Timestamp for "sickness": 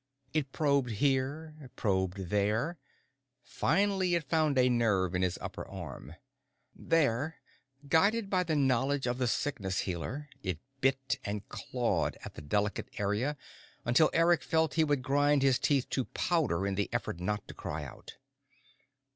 9.27-9.81